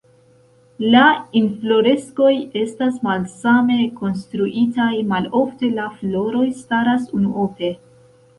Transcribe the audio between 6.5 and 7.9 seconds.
staras unuope.